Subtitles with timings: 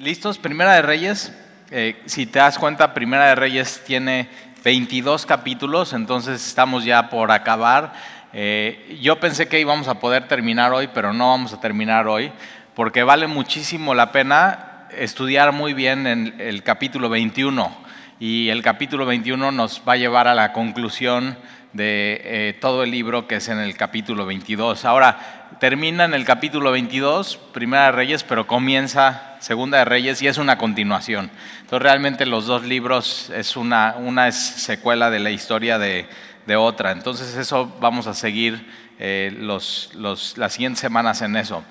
[0.00, 0.38] ¿Listos?
[0.38, 1.30] Primera de Reyes.
[1.70, 4.30] Eh, si te das cuenta, Primera de Reyes tiene
[4.64, 7.92] 22 capítulos, entonces estamos ya por acabar.
[8.32, 12.32] Eh, yo pensé que íbamos a poder terminar hoy, pero no vamos a terminar hoy,
[12.74, 17.70] porque vale muchísimo la pena estudiar muy bien en el capítulo 21.
[18.18, 21.36] Y el capítulo 21 nos va a llevar a la conclusión
[21.72, 24.84] de eh, todo el libro que es en el capítulo 22.
[24.84, 30.26] Ahora, termina en el capítulo 22, Primera de Reyes, pero comienza Segunda de Reyes y
[30.26, 31.30] es una continuación.
[31.60, 36.06] Entonces realmente los dos libros es una, una secuela de la historia de,
[36.46, 36.92] de otra.
[36.92, 38.66] Entonces eso vamos a seguir
[38.98, 41.64] eh, los, los, las siguientes semanas en eso.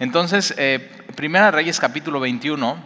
[0.00, 2.76] Entonces, eh, Primera de Reyes capítulo 21,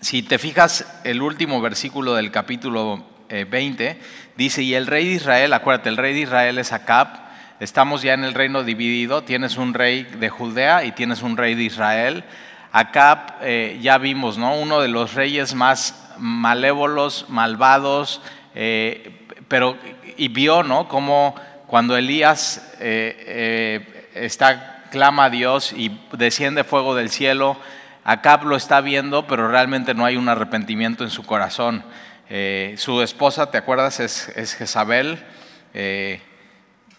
[0.00, 4.00] si te fijas el último versículo del capítulo 20, eh,
[4.36, 7.26] dice, y el rey de Israel, acuérdate, el rey de Israel es Acab,
[7.58, 11.54] Estamos ya en el reino dividido, tienes un rey de Judea y tienes un rey
[11.54, 12.22] de Israel.
[12.70, 14.56] Acá eh, ya vimos, ¿no?
[14.56, 18.20] Uno de los reyes más malévolos, malvados,
[18.54, 19.78] eh, pero
[20.18, 20.86] y vio, ¿no?
[20.86, 21.34] Como
[21.66, 27.56] cuando Elías eh, está, clama a Dios y desciende fuego del cielo,
[28.04, 31.82] Acab lo está viendo, pero realmente no hay un arrepentimiento en su corazón.
[32.28, 34.00] Su esposa, ¿te acuerdas?
[34.00, 35.24] Es, es Jezabel.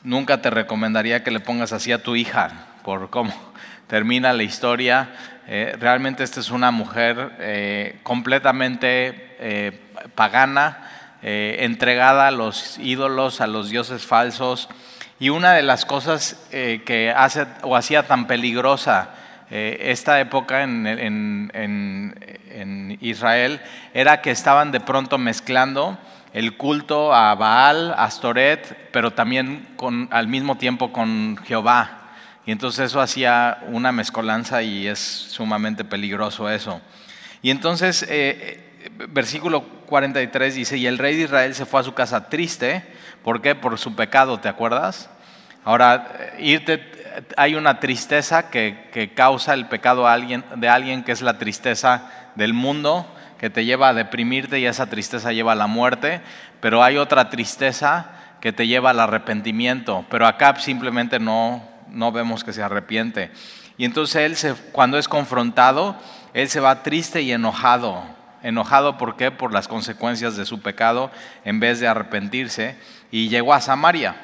[0.07, 3.33] Nunca te recomendaría que le pongas así a tu hija por cómo
[3.87, 5.09] termina la historia.
[5.47, 9.81] Eh, realmente esta es una mujer eh, completamente eh,
[10.15, 10.83] pagana,
[11.21, 14.69] entregada a los ídolos, a los dioses falsos.
[15.19, 19.09] Y una de las cosas que hace o hacía tan peligrosa
[19.49, 21.47] esta época en,
[22.99, 23.61] Israel
[23.93, 25.97] era que estaban de pronto mezclando
[26.33, 29.67] el culto a Baal, a Astoret, pero también
[30.11, 31.97] al mismo tiempo con Jehová.
[32.45, 36.81] Y entonces eso hacía una mezcolanza y es sumamente peligroso eso.
[37.41, 38.07] Y entonces, eh,
[38.79, 42.83] eh, versículo 43 dice, y el rey de Israel se fue a su casa triste,
[43.23, 43.55] ¿por qué?
[43.55, 45.09] Por su pecado, ¿te acuerdas?
[45.65, 46.96] Ahora, irte,
[47.35, 50.05] hay una tristeza que, que causa el pecado
[50.55, 53.07] de alguien que es la tristeza del mundo,
[53.39, 56.21] que te lleva a deprimirte y esa tristeza lleva a la muerte,
[56.59, 58.11] pero hay otra tristeza
[58.41, 63.31] que te lleva al arrepentimiento, pero acá simplemente no, no vemos que se arrepiente.
[63.77, 65.95] Y entonces él se, cuando es confrontado,
[66.33, 68.03] él se va triste y enojado.
[68.43, 69.31] Enojado ¿por qué?
[69.31, 71.11] Por las consecuencias de su pecado
[71.43, 72.75] en vez de arrepentirse.
[73.11, 74.15] Y llegó a Samaria.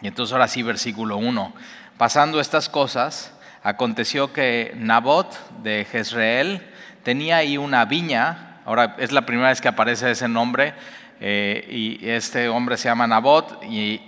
[0.00, 1.52] Y entonces ahora sí, versículo 1.
[2.02, 3.32] Pasando estas cosas,
[3.62, 6.60] aconteció que Nabot de Jezreel,
[7.04, 10.74] tenía ahí una viña, ahora es la primera vez que aparece ese nombre,
[11.20, 14.02] eh, y este hombre se llama Nabot, y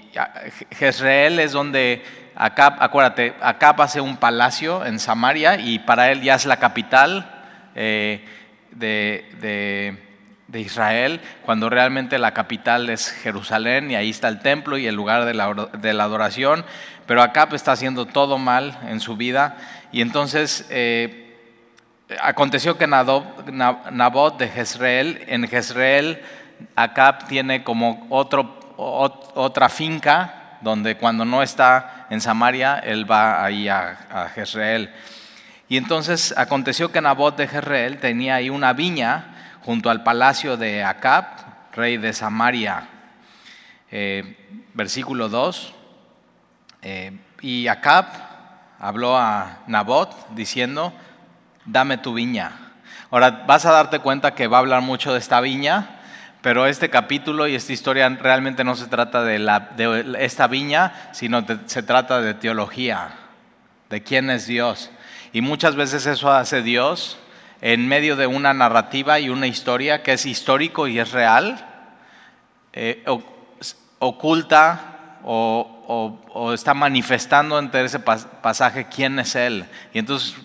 [0.73, 2.03] Jezreel es donde
[2.35, 7.45] Acab, acuérdate, Acab hace un palacio en Samaria y para él ya es la capital
[7.77, 8.25] eh,
[8.73, 10.04] de,
[10.61, 15.25] Israel, cuando realmente la capital es Jerusalén y ahí está el templo y el lugar
[15.25, 16.65] de la, de la adoración,
[17.07, 19.57] pero Acab está haciendo todo mal en su vida
[19.93, 20.67] y entonces...
[20.71, 21.21] Eh,
[22.21, 26.21] Aconteció que Nabot de Jezreel, en Jezreel,
[26.77, 33.69] Acab tiene como otro, otra finca donde cuando no está en Samaria, él va ahí
[33.69, 34.93] a, Jezreel.
[35.69, 39.34] Y entonces aconteció que Nabot de Jezreel tenía ahí una viña
[39.65, 41.25] junto al palacio de Acab,
[41.73, 42.89] rey de Samaria.
[43.91, 44.37] Eh,
[44.75, 45.75] versículo 2.
[46.83, 48.07] Eh, y Acab
[48.79, 50.93] habló a Nabot diciendo,
[51.65, 52.53] dame tu viña.
[53.11, 56.01] Ahora vas a darte cuenta que va a hablar mucho de esta viña,
[56.43, 61.09] pero este capítulo y esta historia realmente no se trata de, la, de esta viña,
[61.13, 63.13] sino se trata de teología,
[63.89, 64.91] de quién es Dios.
[65.33, 67.19] Y muchas veces eso hace Dios
[67.65, 71.67] en medio de una narrativa y una historia que es histórico y es real,
[72.75, 73.03] eh,
[74.01, 79.65] oculta o, o, está manifestando entre ese pasaje quién es Él.
[79.95, 80.37] Y entonces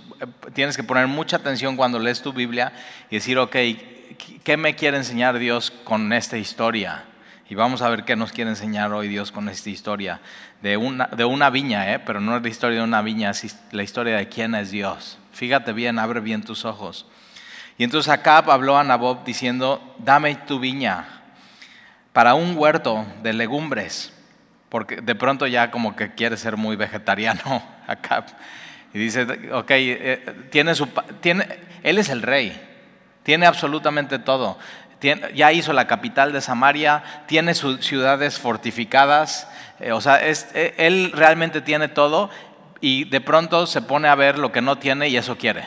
[0.54, 2.72] tienes que poner mucha atención cuando lees tu Biblia
[3.10, 3.56] y decir, ok,
[4.46, 7.04] ¿qué me quiere enseñar Dios con esta historia?
[7.50, 10.22] Y vamos a ver qué nos quiere enseñar hoy Dios con esta historia.
[10.62, 12.00] De una, de una viña, ¿eh?
[12.00, 15.19] pero no es la historia de una viña, es la historia de quién es Dios.
[15.40, 17.06] Fíjate bien, abre bien tus ojos.
[17.78, 21.08] Y entonces Acab habló a Nabob diciendo, dame tu viña
[22.12, 24.12] para un huerto de legumbres,
[24.68, 28.26] porque de pronto ya como que quiere ser muy vegetariano Acab.
[28.94, 30.88] Y dice, ok, eh, tiene su,
[31.22, 31.48] tiene,
[31.84, 32.60] él es el rey,
[33.24, 34.60] tiene absolutamente todo.
[35.34, 39.48] ya hizo la capital de Samaria, tiene sus ciudades fortificadas,
[39.80, 42.30] eh, o sea, eh, él realmente tiene todo
[42.82, 45.66] y de pronto se pone a ver lo que no tiene y eso quiere.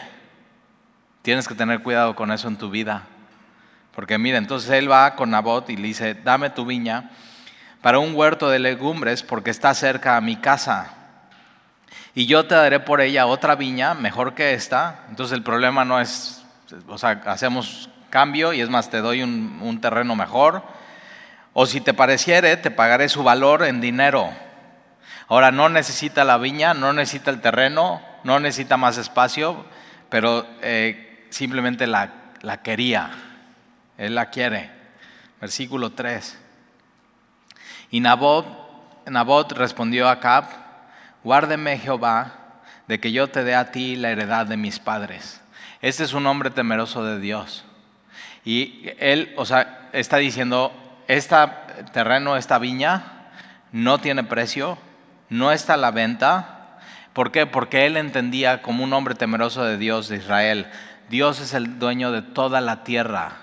[1.22, 3.04] Tienes que tener cuidado con eso en tu vida.
[3.94, 7.10] Porque mira, entonces él va con Nabot y le dice, dame tu viña
[7.82, 10.94] para un huerto de legumbres porque está cerca a mi casa.
[12.14, 15.04] Y yo te daré por ella otra viña mejor que esta.
[15.10, 16.42] Entonces el problema no es,
[16.88, 20.62] o sea, hacemos cambio y es más, te doy un, un terreno mejor.
[21.52, 24.30] O si te pareciere, te pagaré su valor en dinero.
[25.32, 29.64] Ahora no necesita la viña, no necesita el terreno, no necesita más espacio,
[30.11, 32.11] pero eh, simplemente la,
[32.43, 33.12] la quería.
[33.96, 34.70] Él la quiere.
[35.40, 36.38] Versículo 3.
[37.93, 38.46] Y Nabot,
[39.06, 40.44] Nabot respondió a Acab,
[41.25, 45.40] guárdeme Jehová de que yo te dé a ti la heredad de mis padres.
[45.81, 47.64] Este es un hombre temeroso de Dios.
[48.44, 50.75] Y él, o sea, está diciendo,
[51.08, 51.37] este
[51.94, 53.31] terreno, esta viña,
[53.73, 54.76] no tiene precio,
[55.32, 56.79] no está a la venta.
[57.14, 57.46] ¿Por qué?
[57.46, 60.67] Porque él entendía como un hombre temeroso de Dios de Israel,
[61.08, 63.38] Dios es el dueño de toda la tierra.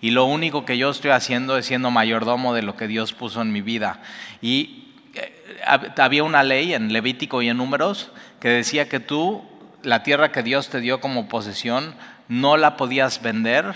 [0.00, 3.42] Y lo único que yo estoy haciendo es siendo mayordomo de lo que Dios puso
[3.42, 4.00] en mi vida.
[4.42, 5.52] Y eh,
[5.98, 8.10] había una ley en Levítico y en Números
[8.40, 9.44] que decía que tú,
[9.82, 11.94] la tierra que Dios te dio como posesión,
[12.28, 13.74] no la podías vender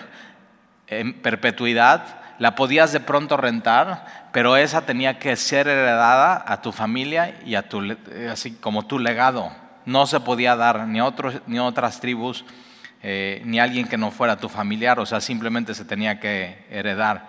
[0.87, 6.73] en perpetuidad, la podías de pronto rentar, pero esa tenía que ser heredada a tu
[6.73, 7.97] familia y a tu,
[8.31, 9.53] así como tu legado.
[9.87, 11.01] No se podía dar ni
[11.47, 12.45] ni otras tribus
[13.07, 17.29] eh, ni alguien que no fuera tu familiar, o sea, simplemente se tenía que heredar.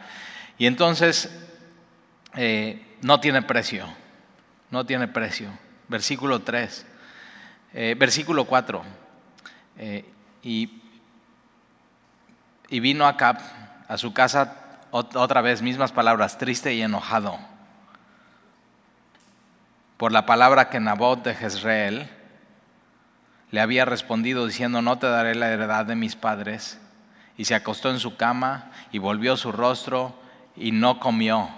[0.57, 1.29] Y entonces,
[2.37, 3.85] eh, no tiene precio,
[4.71, 5.49] no tiene precio.
[5.89, 6.85] Versículo 3,
[7.73, 8.83] eh, versículo 4.
[10.43, 10.81] y,
[12.69, 13.39] y vino Acab
[13.89, 14.64] a su casa
[14.97, 17.37] otra vez, mismas palabras, triste y enojado
[19.97, 22.09] por la palabra que Nabot de Jezreel
[23.51, 26.79] le había respondido diciendo, no te daré la heredad de mis padres.
[27.37, 30.17] Y se acostó en su cama y volvió su rostro
[30.55, 31.49] y no comió.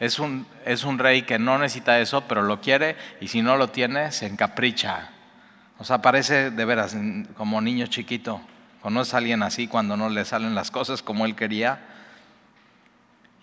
[0.00, 3.56] Es un, es un rey que no necesita eso, pero lo quiere y si no
[3.56, 5.10] lo tiene, se encapricha.
[5.78, 6.96] O sea, parece de veras
[7.36, 8.40] como niño chiquito.
[8.80, 11.91] Conoce a alguien así cuando no le salen las cosas como él quería.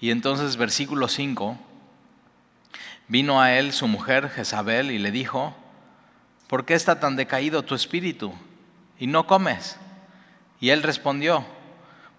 [0.02, 1.58] Y entonces, versículo 5,
[3.08, 5.56] vino a él su mujer Jezabel y le dijo,
[6.48, 8.34] ¿por qué está tan decaído tu espíritu
[8.98, 9.78] y no comes?
[10.62, 11.46] Y él respondió,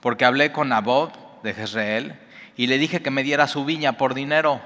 [0.01, 2.19] porque hablé con Nabot de Jezreel
[2.57, 4.61] y le dije que me diera su viña por dinero,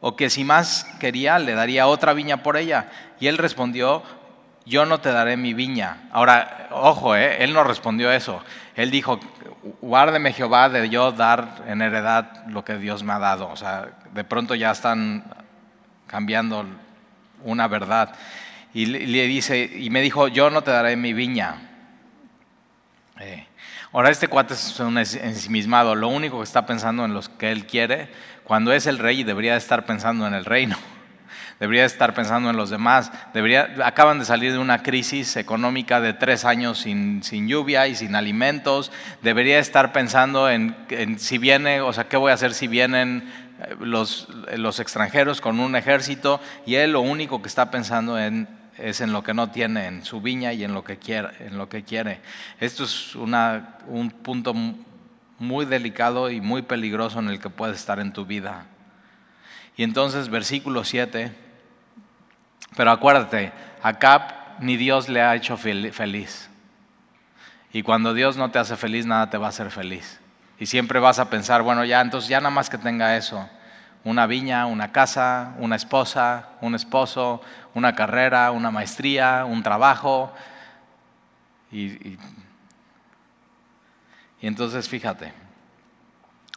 [0.00, 2.90] o que si más quería le daría otra viña por ella.
[3.20, 4.02] Y él respondió,
[4.66, 6.08] yo no te daré mi viña.
[6.12, 8.42] Ahora, ojo, eh, él no respondió eso.
[8.76, 9.18] Él dijo,
[9.80, 13.48] guárdeme Jehová de yo dar en heredad lo que Dios me ha dado.
[13.48, 15.24] O sea, de pronto ya están
[16.06, 16.66] cambiando
[17.44, 18.14] una verdad.
[18.72, 21.56] Y le dice, y me dijo, yo no te daré mi viña.
[23.18, 23.46] Eh,
[23.92, 27.66] ahora este cuate es un ensimismado, lo único que está pensando en los que él
[27.66, 28.08] quiere,
[28.44, 30.76] cuando es el rey debería estar pensando en el reino,
[31.60, 36.14] debería estar pensando en los demás, debería, acaban de salir de una crisis económica de
[36.14, 38.90] tres años sin, sin lluvia y sin alimentos,
[39.22, 43.30] debería estar pensando en, en si viene, o sea, ¿qué voy a hacer si vienen
[43.60, 46.40] eh, los, los extranjeros con un ejército?
[46.64, 48.48] Y él lo único que está pensando en
[48.78, 51.28] es en lo que no tiene, en su viña y en lo que quiere.
[51.40, 52.20] En lo que quiere.
[52.60, 54.54] Esto es una, un punto
[55.38, 58.66] muy delicado y muy peligroso en el que puede estar en tu vida.
[59.76, 61.49] Y entonces, versículo 7,
[62.76, 66.50] pero acuérdate, a ni Dios le ha hecho feliz.
[67.72, 70.20] Y cuando Dios no te hace feliz, nada te va a hacer feliz.
[70.58, 73.48] Y siempre vas a pensar, bueno, ya, entonces ya nada más que tenga eso
[74.04, 77.42] una viña, una casa, una esposa, un esposo,
[77.74, 80.32] una carrera, una maestría, un trabajo.
[81.70, 82.18] Y,
[84.40, 85.32] entonces fíjate,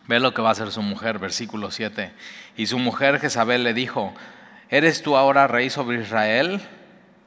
[0.08, 2.14] ve lo que va a hacer su mujer, versículo 7.
[2.56, 4.14] Y su mujer Jezabel le dijo,
[4.76, 6.62] ¿eres tú ahora rey sobre Israel?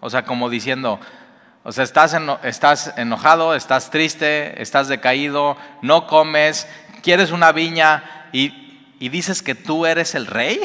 [0.01, 1.01] O sea, como diciendo,
[1.63, 6.69] o sea, estás, estás enojado, estás triste, estás decaído, no comes,
[7.03, 8.67] quieres una viña y
[8.99, 10.61] y dices que tú eres el rey.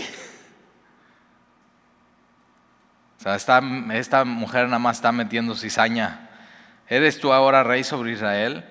[3.19, 3.61] O sea, esta,
[3.93, 6.29] esta mujer nada más está metiendo cizaña.
[6.87, 8.65] ¿Eres tú ahora rey sobre Israel?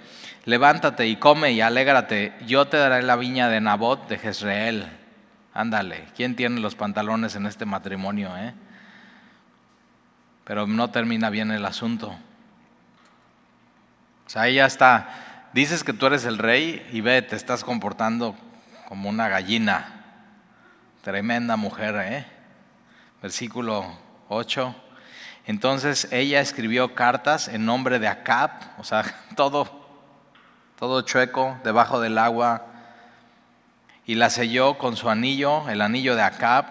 [0.45, 2.33] Levántate y come y alégrate.
[2.47, 5.00] Yo te daré la viña de Nabot de Jezreel.
[5.52, 8.37] Ándale, ¿quién tiene los pantalones en este matrimonio?
[8.37, 8.54] Eh?
[10.45, 12.09] Pero no termina bien el asunto.
[14.26, 18.37] O sea, ella está, dices que tú eres el rey y ve, te estás comportando
[18.88, 20.04] como una gallina.
[21.02, 22.26] Tremenda mujer, ¿eh?
[23.23, 23.85] Versículo
[24.28, 24.75] 8.
[25.47, 29.04] Entonces ella escribió cartas en nombre de Acab, o sea,
[29.37, 29.69] todo,
[30.78, 32.70] todo chueco debajo del agua,
[34.11, 36.64] y la selló con su anillo, el anillo de Acab,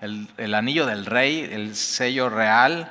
[0.00, 2.88] el, el anillo del rey, el sello real,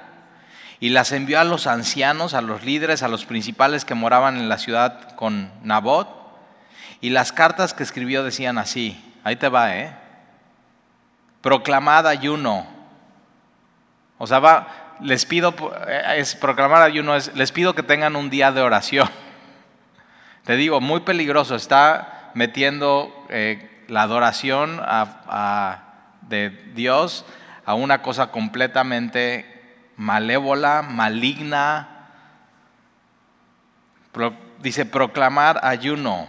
[0.81, 4.49] y las envió a los ancianos, a los líderes, a los principales que moraban en
[4.49, 6.09] la ciudad con Nabot,
[6.99, 9.95] y las cartas que escribió decían así, ahí te va, ¿eh?
[11.39, 12.67] Proclamad ayuno.
[14.17, 15.55] O sea, va, les pido,
[15.87, 19.09] eh, es proclamar ayuno, es, les pido que tengan un día de oración.
[20.43, 24.81] Te digo, muy peligroso, está metiendo eh, la adoración
[26.27, 27.25] de Dios
[27.63, 32.09] a una cosa completamente malévola, maligna.
[34.59, 36.27] dice proclamar ayuno.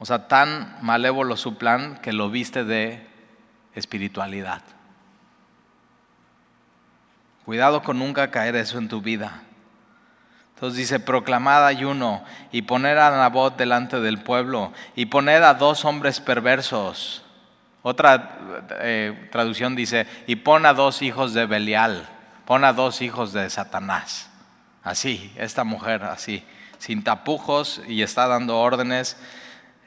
[0.00, 3.06] O sea, tan malévolo su plan que lo viste de
[3.76, 4.62] espiritualidad.
[7.44, 9.42] Cuidado con nunca caer eso en tu vida.
[10.60, 15.86] Entonces dice, proclamad ayuno y poner a Nabot delante del pueblo y poner a dos
[15.86, 17.24] hombres perversos.
[17.80, 18.36] Otra
[18.82, 22.06] eh, traducción dice, y pon a dos hijos de Belial,
[22.44, 24.28] pon a dos hijos de Satanás.
[24.82, 26.44] Así, esta mujer, así,
[26.76, 29.16] sin tapujos y está dando órdenes.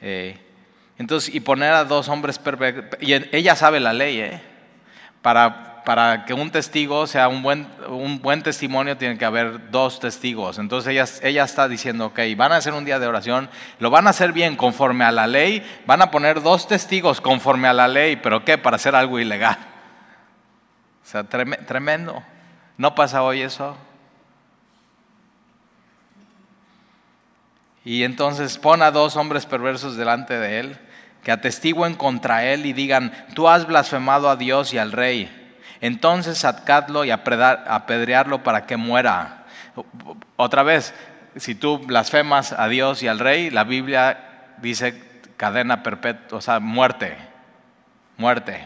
[0.01, 0.39] Eh,
[0.97, 4.41] entonces, y poner a dos hombres perversos, y ella sabe la ley, ¿eh?
[5.21, 9.99] Para para que un testigo sea un buen, un buen testimonio, tiene que haber dos
[9.99, 10.57] testigos.
[10.57, 13.49] Entonces ella, ella está diciendo, ok, van a hacer un día de oración,
[13.79, 17.67] lo van a hacer bien conforme a la ley, van a poner dos testigos conforme
[17.67, 18.57] a la ley, pero ¿qué?
[18.57, 19.57] Para hacer algo ilegal.
[21.03, 22.23] O sea, tremendo.
[22.77, 23.77] ¿No pasa hoy eso?
[27.85, 30.77] Y entonces pon a dos hombres perversos delante de él,
[31.23, 35.42] que atestiguen contra él y digan, tú has blasfemado a Dios y al rey
[35.83, 39.43] entonces sacadlo y apedrearlo para que muera.
[40.37, 40.93] Otra vez,
[41.35, 45.03] si tú blasfemas a Dios y al rey, la Biblia dice
[45.35, 47.17] cadena perpetua, o sea, muerte,
[48.15, 48.65] muerte,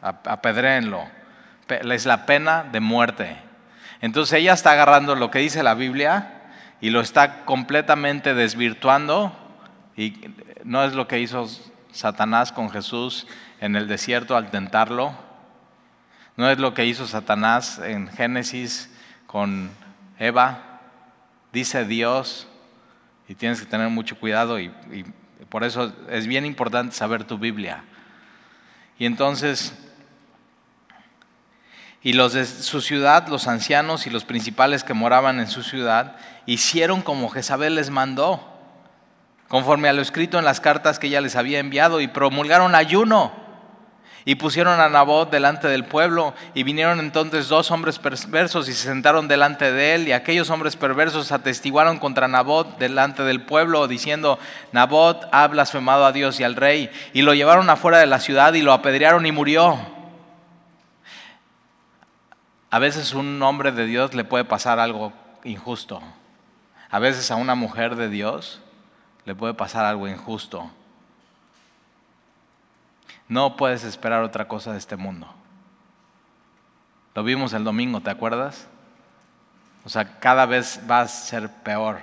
[0.00, 1.02] apedréenlo.
[1.66, 3.36] Es la pena de muerte.
[4.00, 6.42] Entonces ella está agarrando lo que dice la Biblia
[6.80, 9.32] y lo está completamente desvirtuando
[9.96, 10.14] y
[10.62, 11.48] no es lo que hizo
[11.90, 13.26] Satanás con Jesús
[13.60, 15.31] en el desierto al tentarlo
[16.36, 18.90] no es lo que hizo Satanás en Génesis
[19.26, 19.70] con
[20.18, 20.80] Eva.
[21.52, 22.48] Dice Dios,
[23.28, 24.72] y tienes que tener mucho cuidado, y,
[25.48, 27.84] por eso es bien importante saber tu Biblia.
[28.98, 29.74] Y entonces,
[32.02, 36.16] y los de su ciudad, los ancianos y los principales que moraban en su ciudad,
[36.46, 38.48] hicieron como Jezabel les mandó,
[39.48, 43.41] conforme a lo escrito en las cartas que ella les había enviado, y promulgaron ayuno
[44.24, 48.88] y pusieron a Nabot delante del pueblo, y vinieron entonces dos hombres perversos y se
[48.88, 54.38] sentaron delante de él, y aquellos hombres perversos atestiguaron contra Nabot delante del pueblo, diciendo,
[54.72, 58.54] Nabot ha blasfemado a Dios y al rey, y lo llevaron afuera de la ciudad
[58.54, 59.78] y lo apedrearon y murió.
[62.70, 65.12] A veces un hombre de Dios le puede pasar algo
[65.44, 66.00] injusto.
[66.90, 68.60] A veces a una mujer de Dios
[69.24, 70.70] le puede pasar algo injusto.
[73.32, 75.26] No puedes esperar otra cosa de este mundo.
[77.14, 78.68] Lo vimos el domingo, ¿te acuerdas?
[79.86, 82.00] O sea, cada vez va a ser peor.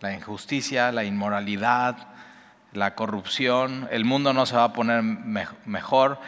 [0.00, 2.08] La injusticia, la inmoralidad,
[2.72, 6.18] la corrupción, el mundo no se va a poner mejor.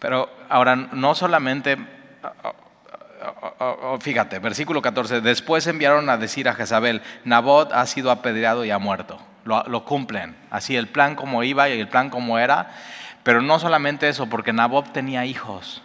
[0.00, 1.78] Pero ahora, no solamente,
[4.00, 8.80] fíjate, versículo 14, después enviaron a decir a Jezabel, Nabot ha sido apedreado y ha
[8.80, 10.36] muerto lo, cumplen.
[10.50, 12.70] Así el plan como iba y el plan como era.
[13.22, 15.82] Pero no solamente eso, porque Nabob tenía hijos.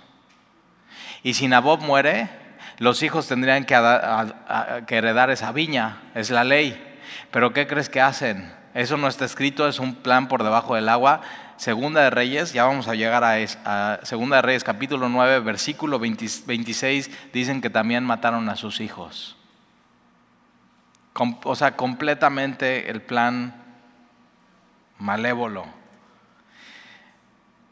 [1.23, 2.29] Y si Nabob muere,
[2.77, 3.75] los hijos tendrían que,
[4.89, 6.99] heredar esa viña, es la ley.
[7.31, 8.53] Pero ¿qué crees que hacen?
[8.73, 11.21] Eso no está escrito, es un plan por debajo del agua.
[11.57, 17.11] Segunda de Reyes, ya vamos a llegar a, Segunda de Reyes capítulo 9, versículo 26,
[17.33, 19.37] dicen que también mataron a sus hijos
[21.13, 23.53] o sea, completamente el plan
[24.97, 25.65] malévolo.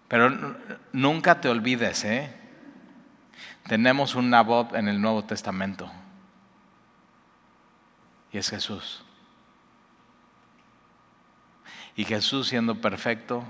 [0.07, 0.57] Pero
[0.91, 2.35] nunca te olvides, ¿eh?
[3.67, 5.91] Tenemos un Nabot en el Nuevo Testamento.
[8.31, 9.03] Y es Jesús.
[11.95, 13.43] Y Jesús siendo perfecto,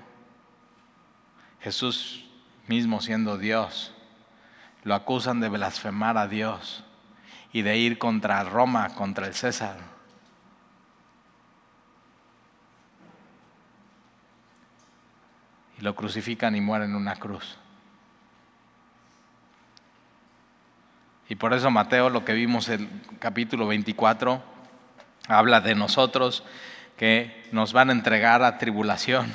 [1.62, 2.26] Jesús
[2.68, 3.94] mismo siendo Dios,
[4.84, 6.84] lo acusan de blasfemar a Dios
[7.52, 9.78] y de ir contra Roma, contra el César.
[15.78, 17.58] Y lo crucifican y mueren en una cruz.
[21.30, 22.90] Y por eso Mateo, lo que vimos el
[23.20, 24.42] capítulo 24,
[25.28, 26.44] habla de nosotros
[26.98, 29.32] que nos van a entregar a tribulación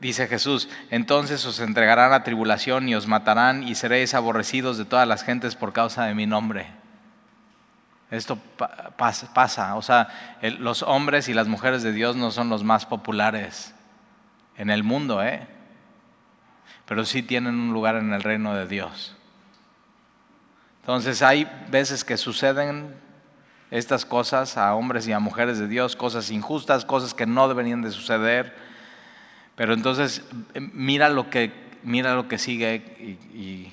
[0.00, 5.08] Dice Jesús, entonces os entregarán a tribulación y os matarán y seréis aborrecidos de todas
[5.08, 6.66] las gentes por causa de mi nombre.
[8.10, 8.38] Esto
[9.34, 10.08] pasa, o sea,
[10.58, 13.74] los hombres y las mujeres de Dios no son los más populares
[14.56, 15.46] en el mundo, ¿eh?
[16.86, 19.16] pero sí tienen un lugar en el reino de Dios.
[20.80, 22.94] Entonces hay veces que suceden
[23.70, 27.82] estas cosas a hombres y a mujeres de Dios, cosas injustas, cosas que no deberían
[27.82, 28.54] de suceder,
[29.56, 30.22] pero entonces
[30.54, 33.72] mira lo que, mira lo que sigue y,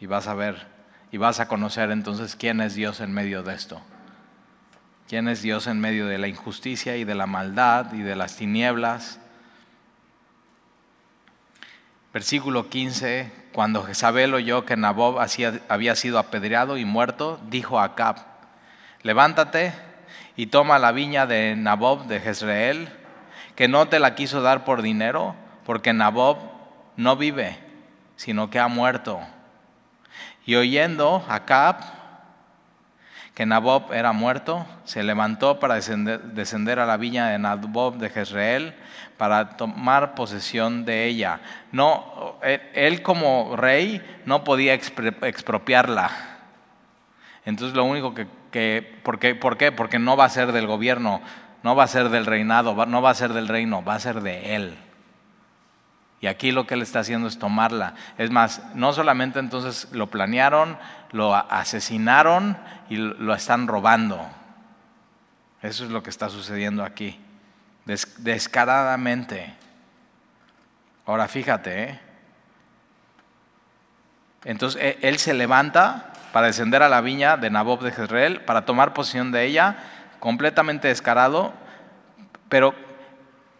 [0.00, 0.72] y vas a ver
[1.12, 3.80] y vas a conocer entonces quién es Dios en medio de esto.
[5.08, 8.36] ¿Quién es Dios en medio de la injusticia y de la maldad y de las
[8.36, 9.20] tinieblas?
[12.14, 15.18] Versículo 15, cuando Jezabel oyó que Nabob
[15.68, 18.16] había sido apedreado y muerto, dijo a Acab,
[19.02, 19.74] levántate
[20.34, 22.88] y toma la viña de Nabob de Jezreel,
[23.54, 26.38] que no te la quiso dar por dinero, porque Nabob
[26.96, 27.58] no vive,
[28.16, 29.20] sino que ha muerto.
[30.44, 31.76] Y oyendo Acab
[33.34, 38.74] que Nabob era muerto, se levantó para descender, a la viña de Nabob de Jezreel
[39.16, 41.40] para tomar posesión de ella.
[41.70, 46.10] No, él como rey no podía expropiarla.
[47.44, 49.72] Entonces lo único que, que ¿por, qué, ¿por qué?
[49.72, 51.22] Porque no va a ser del gobierno,
[51.62, 54.20] no va a ser del reinado, no va a ser del reino, va a ser
[54.20, 54.76] de él.
[56.20, 57.94] Y aquí lo que él está haciendo es tomarla.
[58.16, 60.78] Es más, no solamente entonces lo planearon,
[61.10, 62.56] lo asesinaron
[62.88, 64.24] y lo están robando.
[65.62, 67.18] Eso es lo que está sucediendo aquí.
[67.84, 69.54] descaradamente.
[71.04, 72.00] Ahora fíjate, ¿eh?
[74.44, 78.64] Entonces e, él se levanta para descender a la viña de Nabob de Jezreel, para
[78.64, 79.76] tomar posesión de ella,
[80.22, 81.52] completamente descarado,
[82.48, 82.76] pero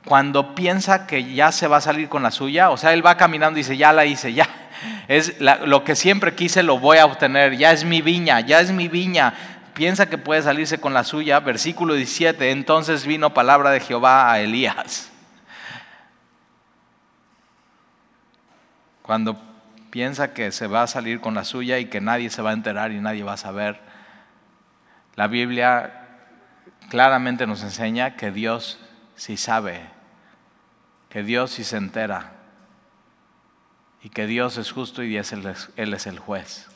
[0.04, 3.16] cuando piensa que ya se va a salir con la suya, o sea, él va
[3.16, 4.48] caminando y dice, ya la hice, ya,
[5.08, 8.70] es lo que siempre quise lo voy a obtener, ya es mi viña, ya es
[8.70, 9.34] mi viña,
[9.74, 14.38] piensa que puede salirse con la suya, versículo 17, entonces vino palabra de Jehová a
[14.38, 15.10] Elías.
[19.02, 19.36] Cuando
[19.90, 22.52] piensa que se va a salir con la suya y que nadie se va a
[22.52, 23.80] enterar y nadie va a saber,
[25.16, 25.98] la Biblia
[26.92, 28.78] claramente nos enseña que Dios
[29.16, 29.88] sí sabe,
[31.08, 32.34] que Dios sí se entera
[34.02, 36.68] y que Dios es justo y Él es el juez.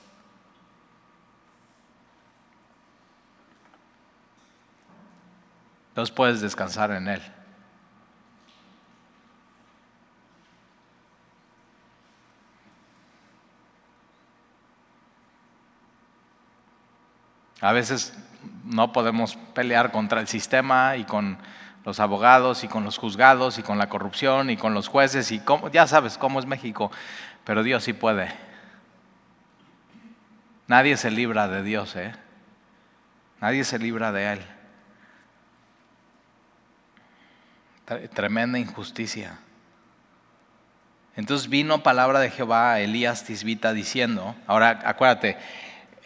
[5.90, 7.22] Entonces puedes descansar en Él.
[17.60, 18.14] A veces
[18.66, 21.38] no podemos pelear contra el sistema y con
[21.84, 25.40] los abogados y con los juzgados y con la corrupción y con los jueces y
[25.72, 26.90] ya sabes cómo es México,
[27.44, 28.34] pero Dios sí puede.
[30.66, 32.12] Nadie se libra de Dios, ¿eh?
[33.40, 34.40] Nadie se libra de Él.
[38.14, 39.38] Tremenda injusticia.
[41.14, 45.38] Entonces vino palabra de Jehová a Elías Tisbita diciendo, ahora acuérdate,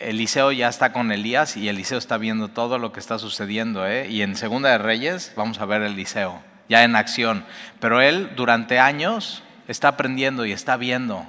[0.00, 3.86] Eliseo ya está con Elías y Eliseo está viendo todo lo que está sucediendo.
[3.86, 4.08] ¿eh?
[4.08, 7.44] Y en Segunda de Reyes vamos a ver a Eliseo, ya en acción.
[7.80, 11.26] Pero él durante años está aprendiendo y está viendo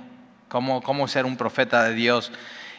[0.47, 2.31] cómo, cómo ser un profeta de Dios.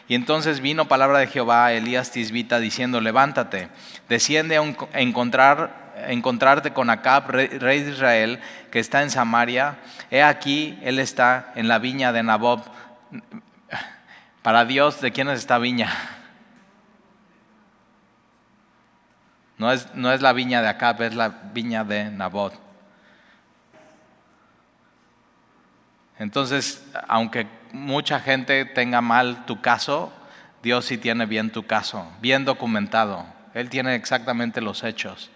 [0.07, 3.69] Y entonces vino palabra de Jehová a Elías Tisbita diciendo, levántate,
[4.09, 8.39] desciende a encontrar, encontrarte con Acab, rey de Israel,
[8.71, 9.77] que está en Samaria.
[10.11, 12.63] He aquí, él está en la viña de Nabob
[14.43, 15.89] para Dios, ¿de quién es esta viña?
[19.57, 22.53] No es, no es la viña de acá, es la viña de Nabot.
[26.19, 30.11] Entonces, aunque mucha gente tenga mal tu caso,
[30.61, 33.25] Dios sí tiene bien tu caso, bien documentado.
[33.53, 35.31] Él tiene exactamente los hechos.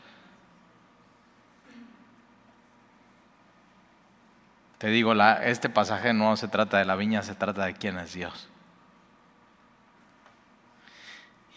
[4.78, 7.98] Te digo, la, este pasaje no se trata de la viña, se trata de quién
[7.98, 8.50] es Dios.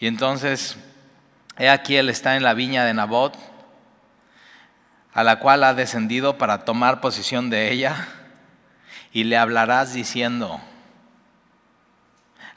[0.01, 0.77] Y entonces,
[1.59, 3.37] he aquí él está en la viña de Nabot,
[5.13, 8.07] a la cual ha descendido para tomar posesión de ella,
[9.13, 10.59] y le hablarás diciendo,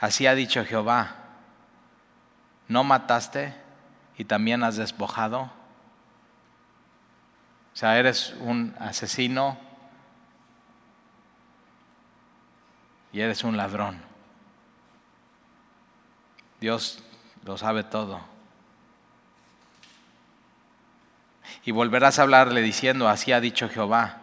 [0.00, 1.16] así ha dicho Jehová,
[2.66, 3.54] ¿no mataste
[4.16, 5.42] y también has despojado?
[7.74, 9.58] O sea, eres un asesino
[13.12, 14.00] y eres un ladrón.
[16.58, 17.03] Dios
[17.44, 18.20] lo sabe todo.
[21.64, 24.18] Y volverás a hablarle diciendo, así ha dicho Jehová.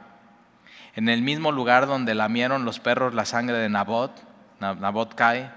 [0.96, 4.12] En el mismo lugar donde lamieron los perros la sangre de Nabot,
[4.60, 5.52] Nabot cae,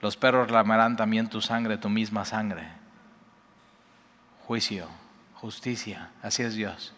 [0.00, 2.68] los perros lamerán también tu sangre, tu misma sangre.
[4.46, 4.88] Juicio,
[5.34, 6.94] justicia, así es Dios.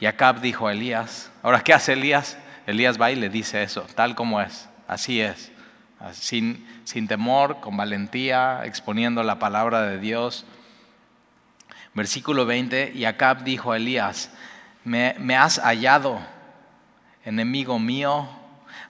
[0.00, 2.36] Y Acab dijo a Elías, ahora ¿qué hace Elías?
[2.68, 5.50] Elías va y le dice eso, tal como es, así es,
[6.12, 10.44] sin, sin temor, con valentía, exponiendo la palabra de Dios.
[11.94, 14.30] Versículo 20, y Acab dijo a Elías,
[14.84, 16.20] me, me has hallado,
[17.24, 18.28] enemigo mío.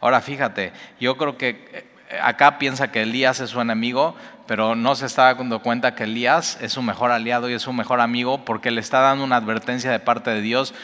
[0.01, 4.17] Ahora fíjate, yo creo que eh, acá piensa que Elías es su enemigo,
[4.49, 7.73] pero no se está dando cuenta que Elías es su mejor aliado y es su
[7.73, 10.75] mejor amigo porque le está dando una advertencia de parte de Dios.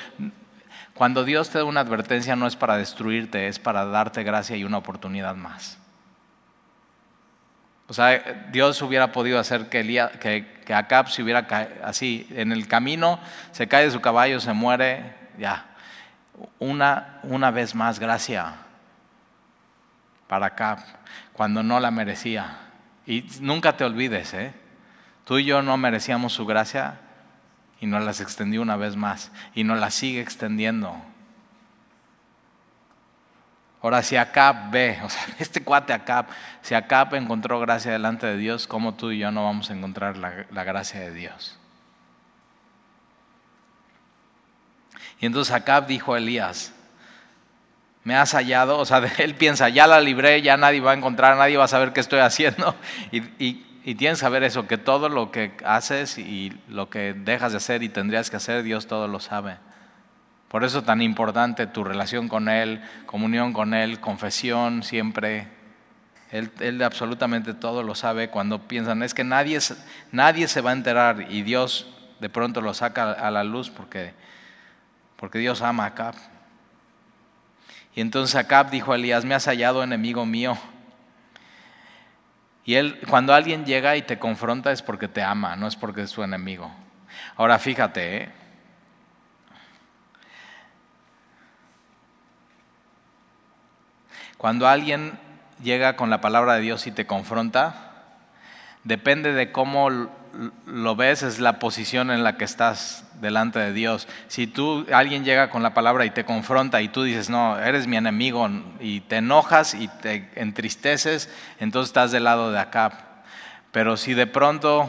[0.94, 4.64] Cuando Dios te da una advertencia no es para destruirte, es para darte gracia y
[4.64, 5.78] una oportunidad más.
[7.88, 9.82] O sea, Dios hubiera podido hacer que,
[10.20, 13.18] que, que Acab se hubiera caído así, en el camino,
[13.52, 15.66] se cae de su caballo, se muere, ya.
[16.58, 18.54] Una, una vez más, gracia
[20.26, 20.78] para Acab,
[21.32, 22.58] cuando no la merecía.
[23.06, 24.54] Y nunca te olvides, ¿eh?
[25.24, 27.00] tú y yo no merecíamos su gracia,
[27.84, 30.96] y nos las extendió una vez más y nos las sigue extendiendo.
[33.82, 36.24] Ahora, si Acab ve, o sea, este cuate Acab,
[36.62, 40.16] si Acab encontró gracia delante de Dios, ¿cómo tú y yo no vamos a encontrar
[40.16, 41.58] la, la gracia de Dios?
[45.20, 46.72] Y entonces Acab dijo a Elías,
[48.02, 51.36] me has hallado, o sea, él piensa, ya la libré, ya nadie va a encontrar,
[51.36, 52.74] nadie va a saber qué estoy haciendo.
[53.12, 57.12] Y, y, y tienes que saber eso, que todo lo que haces y lo que
[57.12, 59.58] dejas de hacer y tendrías que hacer, Dios todo lo sabe.
[60.48, 65.48] Por eso es tan importante tu relación con Él, comunión con Él, confesión siempre.
[66.30, 69.58] Él, él absolutamente todo lo sabe cuando piensan, es que nadie,
[70.12, 71.86] nadie se va a enterar y Dios
[72.20, 74.14] de pronto lo saca a la luz porque,
[75.16, 76.14] porque Dios ama a Acab.
[77.94, 80.56] Y entonces Acab dijo a Elías, me has hallado enemigo mío
[82.64, 86.02] y él, cuando alguien llega y te confronta es porque te ama, no es porque
[86.02, 86.70] es su enemigo.
[87.36, 88.28] Ahora fíjate, ¿eh?
[94.38, 95.18] cuando alguien
[95.62, 97.92] llega con la palabra de Dios y te confronta,
[98.82, 99.90] depende de cómo
[100.66, 104.08] lo ves, es la posición en la que estás delante de Dios.
[104.28, 107.86] Si tú, alguien llega con la palabra y te confronta y tú dices, no, eres
[107.86, 108.48] mi enemigo,
[108.80, 112.92] y te enojas y te entristeces, entonces estás del lado de acá.
[113.72, 114.88] Pero si de pronto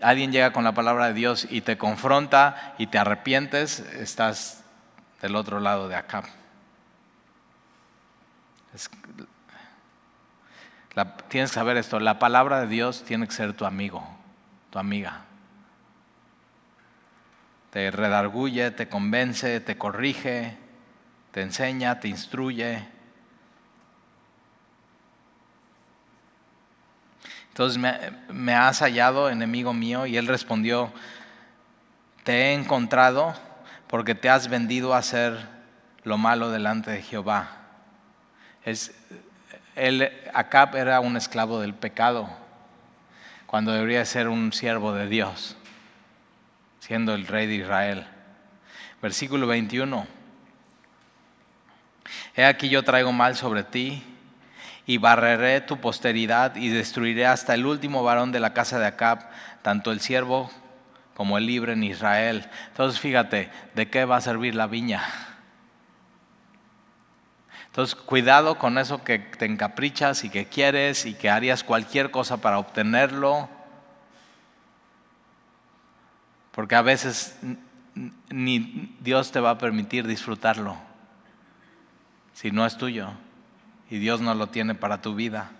[0.00, 4.64] alguien llega con la palabra de Dios y te confronta y te arrepientes, estás
[5.22, 6.22] del otro lado de acá.
[11.28, 14.06] tienes que saber esto, la palabra de Dios tiene que ser tu amigo,
[14.74, 15.24] tu amiga
[17.74, 20.56] te redarguye, te convence, te corrige,
[21.32, 22.86] te enseña, te instruye.
[27.48, 27.82] Entonces
[28.28, 30.92] me, has hallado, enemigo mío, y él respondió,
[32.22, 33.34] te he encontrado
[33.88, 35.36] porque te has vendido a hacer
[36.04, 37.56] lo malo delante de Jehová.
[38.64, 38.94] Es,
[39.74, 42.28] él, Acab era un esclavo del pecado,
[43.54, 45.56] cuando debería ser un siervo de Dios
[46.80, 48.04] siendo el rey de Israel.
[49.00, 50.08] Versículo 21.
[52.34, 54.02] He aquí yo traigo mal sobre ti
[54.86, 59.30] y barreré tu posteridad y destruiré hasta el último varón de la casa de Acab,
[59.62, 60.50] tanto el siervo
[61.14, 62.50] como el libre en Israel.
[62.70, 65.33] Entonces fíjate, ¿de qué va a servir la viña?
[67.74, 72.36] Entonces cuidado con eso que te encaprichas y que quieres y que harías cualquier cosa
[72.36, 73.48] para obtenerlo
[76.52, 77.36] porque a veces
[78.30, 80.76] ni Dios te va a permitir disfrutarlo
[82.32, 83.08] si no es tuyo
[83.90, 85.50] y Dios no lo tiene para tu vida.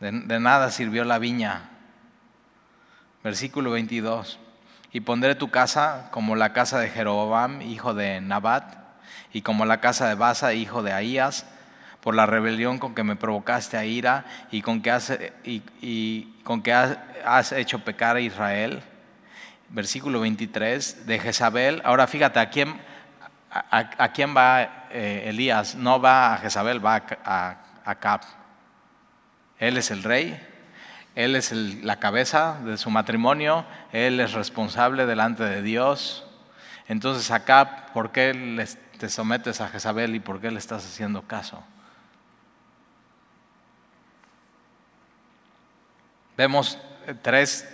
[0.00, 1.68] De, nada sirvió la viña.
[3.22, 4.38] Versículo 22.
[4.92, 8.79] Y pondré tu casa como la casa de Jeroboam, hijo de Nabat,
[9.32, 11.46] y como la casa de Basa, hijo de Ahías,
[12.00, 15.12] por la rebelión con que me provocaste a ira y con que has,
[15.44, 18.82] y, con que has hecho pecar a Israel
[19.70, 21.80] versículo 23 de Jezabel.
[21.84, 22.74] Ahora fíjate, ¿a quién,
[23.50, 25.74] a, quién va eh, Elías?
[25.74, 28.20] No va a Jezabel, va a, a,
[29.58, 30.38] Él es el rey,
[31.14, 36.26] él es la cabeza de su matrimonio, él es responsable delante de Dios.
[36.88, 38.66] Entonces acá, ¿por qué
[39.00, 41.64] te sometes a Jezabel y por qué le estás haciendo caso.
[46.36, 46.76] Vemos
[47.22, 47.66] tres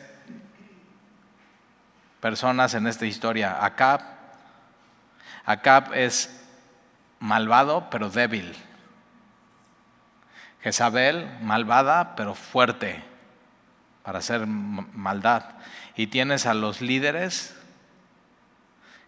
[2.20, 3.64] personas en esta historia.
[3.64, 4.02] Acab.
[5.44, 6.46] Acab es
[7.18, 8.54] malvado pero débil.
[10.62, 13.02] Jezabel, malvada pero fuerte
[14.04, 15.56] para hacer maldad.
[15.96, 17.56] Y tienes a los líderes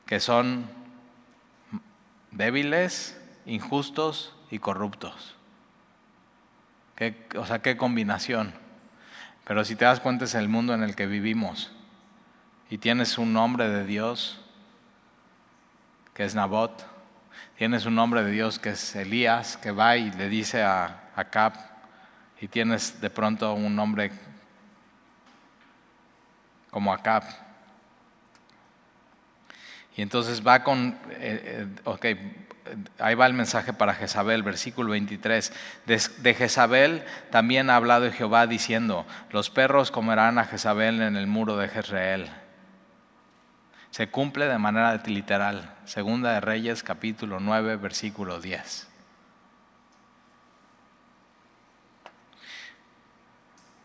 [0.05, 0.78] que son
[2.39, 5.35] débiles, injustos y corruptos.
[7.37, 8.55] o sea, qué combinación.
[9.45, 11.73] Pero si te das cuenta es el mundo en el que vivimos
[12.71, 14.41] y tienes un nombre de Dios
[16.15, 16.87] que es Nabot,
[17.57, 21.55] tienes un nombre de Dios que es Elías, que va y le dice a Acab,
[22.41, 24.13] y tienes de pronto un nombre
[26.71, 27.25] como Acab.
[29.99, 32.07] Y entonces va con, eh, eh, ok,
[33.01, 35.53] ahí va el mensaje para Jezabel, versículo 23.
[35.87, 41.27] De, de, Jezabel también ha hablado Jehová diciendo, los perros comerán a Jezabel en el
[41.27, 42.31] muro de Jezreel.
[43.91, 45.75] Se cumple de manera literal.
[45.85, 48.87] Segunda de Reyes, capítulo 9, versículo 10.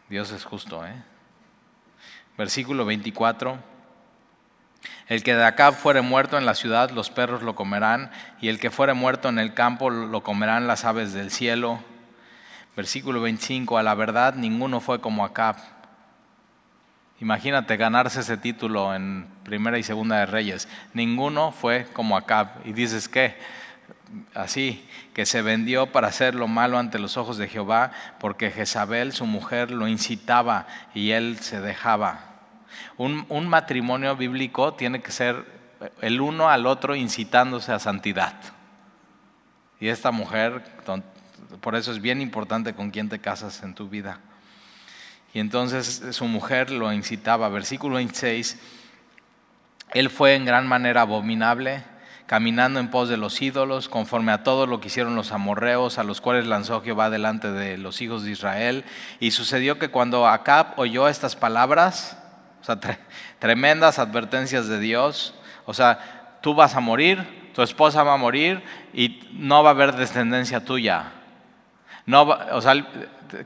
[0.10, 0.94] Dios es justo, ¿eh?
[2.38, 3.73] Versículo 24.
[5.08, 8.60] El que de acá fuere muerto en la ciudad, los perros lo comerán, y el
[8.60, 11.80] que fuere muerto en el campo, lo comerán las aves del cielo.
[12.76, 13.78] Versículo 25.
[13.78, 15.58] A la verdad, ninguno fue como Acab
[17.24, 20.68] Imagínate ganarse ese título en Primera y Segunda de Reyes.
[20.94, 22.50] Ninguno fue como Acab.
[22.66, 23.38] Y dices que
[24.34, 29.14] así, que se vendió para hacer lo malo ante los ojos de Jehová, porque Jezabel,
[29.14, 32.33] su mujer, lo incitaba y él se dejaba.
[32.98, 35.46] Un, un matrimonio bíblico tiene que ser
[36.02, 38.36] el uno al otro incitándose a santidad.
[39.80, 40.64] Y esta mujer,
[41.62, 44.20] por eso es bien importante con quién te casas en tu vida.
[45.34, 47.50] Y entonces su mujer lo incitaba.
[47.50, 48.60] Versículo 26,
[49.92, 51.84] él fue en gran manera abominable,
[52.28, 56.04] caminando en pos de los ídolos, conforme a todo lo que hicieron los amorreos, a
[56.04, 58.86] los cuales lanzó Jehová delante de los hijos de Israel.
[59.20, 62.18] Y sucedió que cuando Acab oyó estas palabras,
[62.64, 62.80] o sea,
[63.40, 68.64] tremendas advertencias de Dios, o sea, tú vas a morir, tu esposa va a morir
[68.94, 71.12] y no va a haber descendencia tuya.
[72.06, 72.74] No, o sea,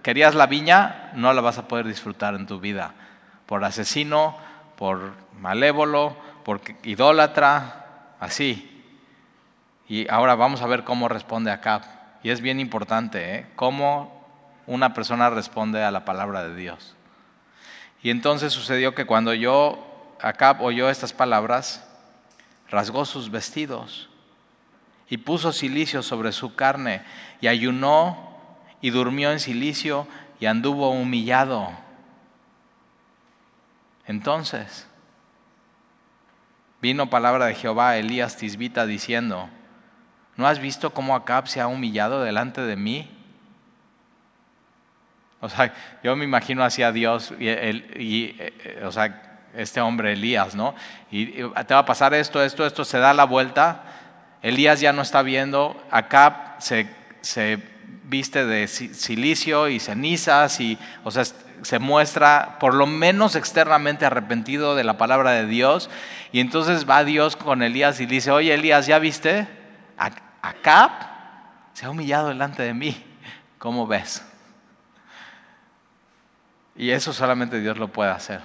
[0.03, 2.93] querías la viña, no la vas a poder disfrutar en tu vida.
[3.47, 4.37] Por asesino,
[4.75, 8.83] por malévolo, por idólatra, así.
[9.87, 11.81] Y ahora vamos a ver cómo responde Acab.
[12.21, 13.45] Y es bien importante, ¿eh?
[13.55, 14.25] Cómo
[14.67, 16.96] una persona responde a la palabra de Dios.
[18.07, 21.85] Y entonces sucedió que cuando yo, Acab oyó estas palabras,
[22.69, 24.07] rasgó sus vestidos
[25.09, 27.03] y puso silicio sobre su carne
[27.41, 28.17] y ayunó
[28.79, 30.07] y durmió en silicio
[30.39, 31.69] y anduvo humillado.
[34.05, 34.87] Entonces
[36.81, 39.49] vino palabra de Jehová a Elías Tisbita diciendo,
[40.37, 43.16] ¿no has visto cómo Acab se ha humillado delante de mí?
[45.39, 45.73] O sea,
[46.03, 50.75] yo me imagino hacia Dios y, y, eh, o sea, este hombre Elías, ¿no?
[51.11, 53.83] Y, te va a pasar esto, esto, esto, se da la vuelta.
[54.41, 56.87] Elías ya no está viendo, Acab se,
[57.21, 57.59] se
[58.03, 61.23] viste de silicio y cenizas y, o sea,
[61.61, 65.89] se muestra por lo menos externamente arrepentido de la palabra de Dios.
[66.31, 69.47] Y entonces va Dios con Elías y dice, oye Elías, ¿ya viste?
[70.41, 73.03] Acá se ha humillado delante de mí.
[73.57, 74.23] ¿Cómo ves?
[76.77, 78.41] Y eso solamente Dios lo puede hacer.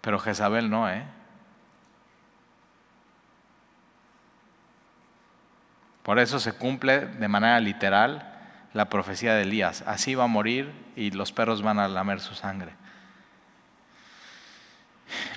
[0.00, 1.04] Pero Jezabel no, ¿eh?
[6.04, 8.32] Por eso se cumple de manera literal
[8.72, 9.82] la profecía de Elías.
[9.88, 12.70] Así va a morir y los perros van a lamer su sangre.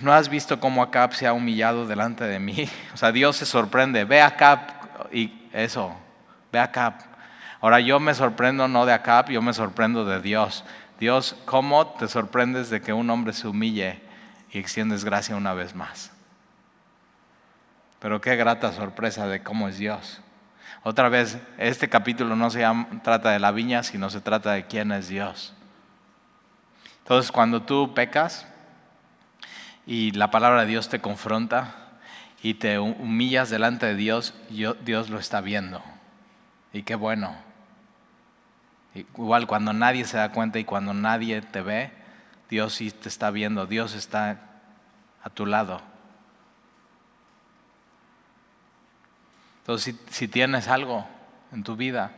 [0.01, 2.69] ¿No has visto cómo Acab se ha humillado delante de mí?
[2.93, 4.03] O sea, Dios se sorprende.
[4.03, 4.59] Ve a Acab
[5.11, 5.95] y eso,
[6.51, 6.93] ve a Acab.
[7.61, 10.63] Ahora yo me sorprendo no de Acab, yo me sorprendo de Dios.
[10.99, 14.01] Dios, ¿cómo te sorprendes de que un hombre se humille
[14.51, 16.11] y extiendes gracia una vez más?
[17.99, 20.21] Pero qué grata sorpresa de cómo es Dios.
[20.83, 22.65] Otra vez, este capítulo no se
[23.03, 25.53] trata de la viña, sino se trata de quién es Dios.
[26.99, 28.47] Entonces, cuando tú pecas
[29.85, 31.88] y la palabra de Dios te confronta
[32.41, 35.83] y te humillas delante de Dios, Dios lo está viendo.
[36.71, 37.35] Y qué bueno.
[38.93, 41.91] Igual cuando nadie se da cuenta y cuando nadie te ve,
[42.49, 44.39] Dios sí te está viendo, Dios está
[45.23, 45.81] a tu lado.
[49.59, 51.05] Entonces, si, tienes algo
[51.51, 52.11] en tu vida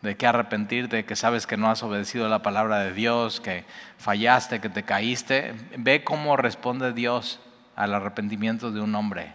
[0.00, 3.64] de que arrepentirte, que sabes que no has obedecido la palabra de Dios, que
[3.98, 7.40] fallaste, que te caíste, ve cómo responde Dios
[7.76, 9.34] al arrepentimiento de un hombre.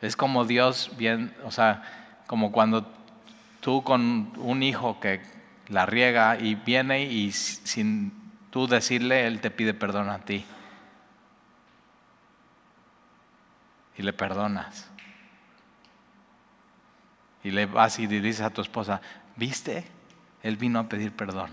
[0.00, 1.82] Es como Dios bien, o sea,
[2.26, 2.90] como cuando
[3.60, 5.20] tú con un hijo que
[5.68, 8.12] la riega y viene y sin
[8.50, 10.44] tú decirle, él te pide perdón a ti.
[13.96, 14.88] Y le perdonas.
[17.44, 19.00] Y le vas y dices a tu esposa,
[19.36, 19.99] ¿viste?
[20.42, 21.50] Él vino a pedir perdón.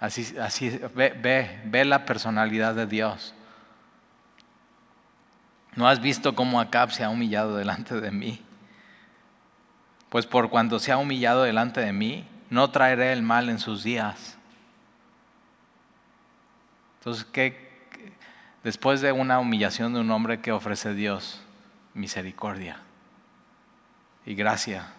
[0.00, 3.34] Así, así ve, ve, ve la personalidad de Dios.
[5.74, 8.42] ¿No has visto cómo Acab se ha humillado delante de mí?
[10.08, 13.84] Pues por cuanto se ha humillado delante de mí, no traeré el mal en sus
[13.84, 14.38] días.
[16.98, 17.86] Entonces, ¿qué,
[18.64, 21.42] después de una humillación de un hombre, ¿qué ofrece Dios?
[21.94, 22.80] Misericordia
[24.24, 24.92] y gracia.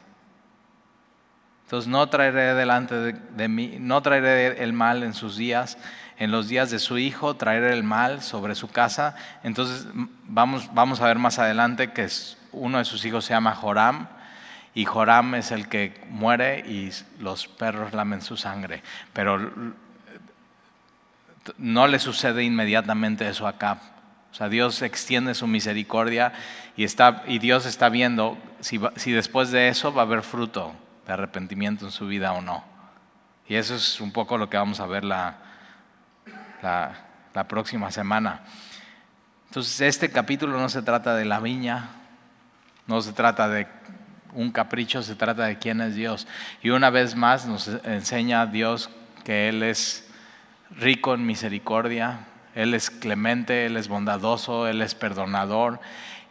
[1.69, 5.77] Entonces no traeré delante de, mí, no traeré el mal en sus días,
[6.17, 9.15] en los días de su hijo traeré el mal sobre su casa.
[9.43, 9.85] Entonces
[10.25, 12.07] vamos, vamos a ver más adelante que
[12.53, 14.07] uno de sus hijos se llama Joram
[14.73, 18.81] y Joram es el que muere y los perros lamen su sangre.
[19.13, 19.51] Pero
[21.59, 23.77] no le sucede inmediatamente eso a Cap.
[24.31, 26.33] O sea, Dios extiende su misericordia
[26.75, 30.73] y, está, y Dios está viendo si, si después de eso va a haber fruto
[31.09, 32.63] de arrepentimiento en su vida o no.
[33.47, 35.37] Y eso es un poco lo que vamos a ver la,
[36.61, 38.41] la, próxima semana.
[39.47, 41.89] Entonces, este capítulo no se trata de la viña,
[42.85, 43.67] no se trata de
[44.33, 46.27] un capricho, se trata de quién es Dios.
[46.61, 48.91] Y una vez más nos enseña Dios
[49.23, 50.07] que Él es
[50.77, 55.79] rico en misericordia, Él es clemente, Él es bondadoso, Él es perdonador.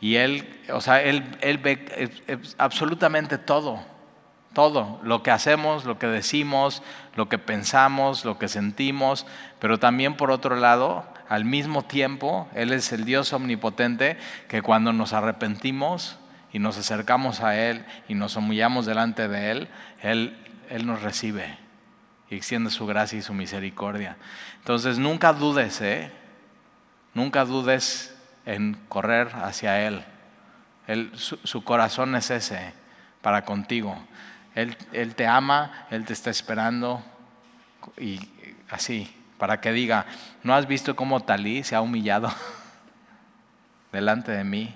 [0.01, 2.13] Y Él, o sea, Él, él ve
[2.59, 3.98] absolutamente todo,
[4.53, 6.83] todo, lo que hacemos, lo que decimos,
[7.15, 9.27] lo que pensamos, lo que sentimos,
[9.59, 14.17] pero también por otro lado, al mismo tiempo, Él es el Dios omnipotente
[14.49, 16.19] que cuando nos arrepentimos
[16.53, 19.69] y nos acercamos a Él y nos humillamos delante de Él,
[20.03, 20.37] Él,
[20.71, 21.59] Él nos recibe
[22.31, 24.17] y extiende su gracia y su misericordia.
[24.59, 26.11] Entonces nunca dudes, ¿eh?
[27.15, 30.05] Nunca dudes en correr hacia Él.
[31.15, 32.73] su, corazón es ese
[33.23, 33.97] para contigo.
[34.93, 37.03] Él, te ama, Él te está esperando
[37.97, 38.21] y
[38.71, 40.07] así, para que diga,
[40.43, 42.33] ¿no has visto cómo Talí se ha humillado
[43.93, 44.75] delante de mí?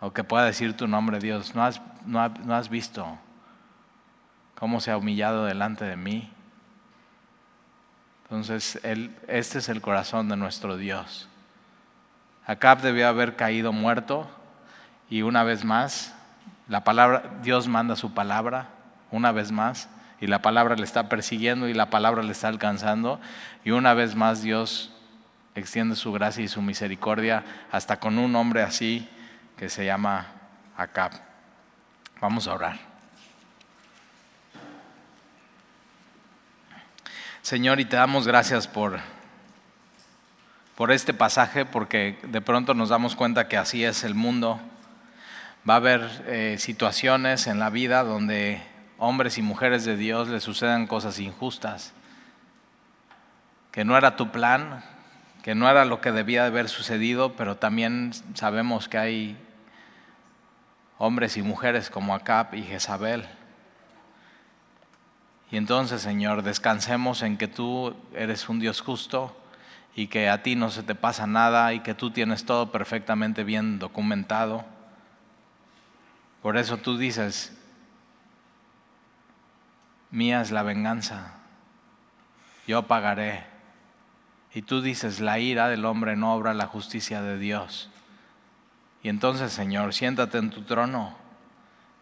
[0.00, 3.18] O que pueda decir tu nombre, Dios, ¿no has, no, no has visto?
[4.54, 6.30] cómo se ha humillado delante de mí.
[8.22, 11.28] Entonces, él, este es el corazón de nuestro Dios.
[12.46, 14.26] Acab debió haber caído muerto
[15.10, 16.14] y una vez más,
[16.68, 18.68] la palabra, Dios manda su palabra,
[19.10, 19.88] una vez más,
[20.20, 23.20] y la palabra le está persiguiendo y la palabra le está alcanzando,
[23.64, 24.92] y una vez más Dios
[25.54, 29.08] extiende su gracia y su misericordia hasta con un hombre así
[29.56, 30.26] que se llama
[30.76, 31.12] Acab.
[32.20, 32.94] Vamos a orar.
[37.42, 38.98] Señor, y te damos gracias por,
[40.74, 44.58] por este pasaje, porque de pronto nos damos cuenta que así es el mundo.
[45.68, 48.62] Va a haber eh, situaciones en la vida donde
[48.98, 51.92] hombres y mujeres de Dios les sucedan cosas injustas,
[53.72, 54.84] que no era tu plan,
[55.42, 59.36] que no era lo que debía de haber sucedido, pero también sabemos que hay
[60.98, 63.26] hombres y mujeres como Acab y Jezabel
[65.54, 69.36] y entonces, Señor, descansemos en que tú eres un Dios justo
[69.94, 73.44] y que a ti no se te pasa nada y que tú tienes todo perfectamente
[73.44, 74.64] bien documentado.
[76.44, 77.56] Por eso tú dices,
[80.10, 81.32] mía es la venganza,
[82.66, 83.46] yo pagaré.
[84.52, 87.88] Y tú dices, la ira del hombre no obra la justicia de Dios.
[89.02, 91.16] Y entonces, Señor, siéntate en tu trono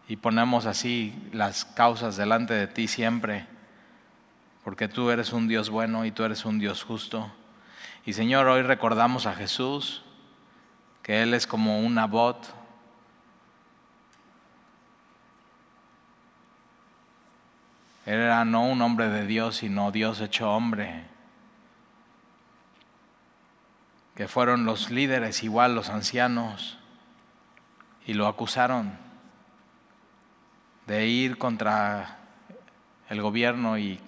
[0.09, 3.47] y ponemos así las causas delante de ti siempre,
[4.65, 7.31] porque tú eres un Dios bueno y tú eres un Dios justo.
[8.05, 10.03] Y Señor, hoy recordamos a Jesús,
[11.01, 12.61] que Él es como un abot.
[18.05, 21.05] Era no un hombre de Dios, sino Dios hecho hombre.
[24.15, 26.77] Que fueron los líderes, igual los ancianos,
[28.05, 28.97] y lo acusaron
[30.85, 32.17] de ir contra
[33.09, 33.99] el gobierno y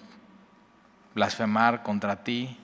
[1.14, 2.58] blasfemar contra ti.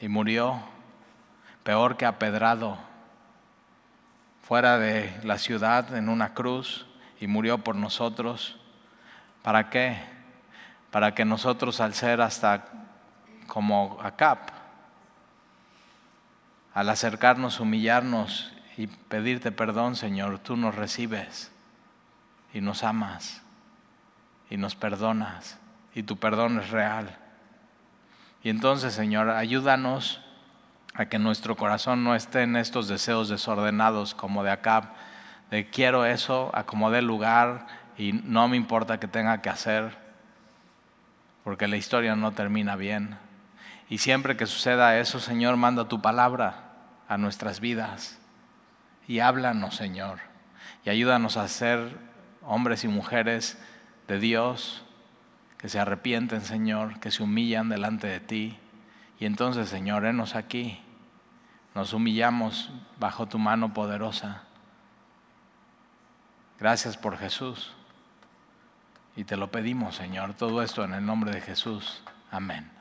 [0.00, 0.60] Y murió
[1.64, 2.78] peor que apedrado
[4.42, 6.86] fuera de la ciudad en una cruz
[7.18, 8.60] y murió por nosotros.
[9.44, 9.98] ¿Para qué?
[10.90, 12.64] Para que nosotros al ser hasta
[13.46, 14.48] como Acap,
[16.72, 21.52] al acercarnos, humillarnos y pedirte perdón, Señor, tú nos recibes
[22.54, 23.42] y nos amas
[24.48, 25.58] y nos perdonas
[25.94, 27.14] y tu perdón es real.
[28.42, 30.22] Y entonces, Señor, ayúdanos
[30.94, 34.94] a que nuestro corazón no esté en estos deseos desordenados como de acá,
[35.50, 39.96] de quiero eso, acomodé lugar y no me importa que tenga que hacer,
[41.44, 43.16] porque la historia no termina bien.
[43.88, 46.72] Y siempre que suceda eso, Señor, manda tu palabra
[47.08, 48.18] a nuestras vidas
[49.06, 50.20] y háblanos, Señor,
[50.84, 51.98] y ayúdanos a ser
[52.42, 53.58] hombres y mujeres
[54.08, 54.84] de Dios
[55.58, 58.58] que se arrepienten, Señor, que se humillan delante de ti.
[59.18, 60.80] Y entonces, Señor, enos aquí.
[61.74, 64.42] Nos humillamos bajo tu mano poderosa.
[66.58, 67.74] Gracias por Jesús.
[69.16, 72.02] Y te lo pedimos, Señor, todo esto en el nombre de Jesús.
[72.30, 72.73] Amén.